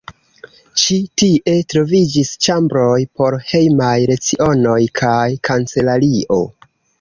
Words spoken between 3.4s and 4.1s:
hejmaj